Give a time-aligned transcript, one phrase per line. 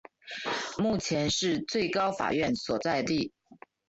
[0.79, 3.31] 目前是最高法院所在地。